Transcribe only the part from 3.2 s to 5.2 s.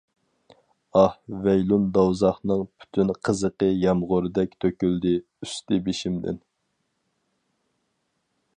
قىزىقى يامغۇردەك تۆكۈلدى